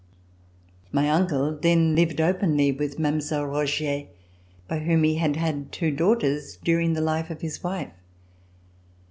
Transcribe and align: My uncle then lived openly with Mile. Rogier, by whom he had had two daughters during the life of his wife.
My 0.91 1.11
uncle 1.11 1.55
then 1.55 1.93
lived 1.93 2.19
openly 2.19 2.71
with 2.71 2.97
Mile. 2.97 3.45
Rogier, 3.45 4.07
by 4.67 4.79
whom 4.79 5.03
he 5.03 5.17
had 5.17 5.35
had 5.35 5.71
two 5.71 5.91
daughters 5.91 6.57
during 6.63 6.93
the 6.93 7.01
life 7.01 7.29
of 7.29 7.41
his 7.41 7.63
wife. 7.63 7.93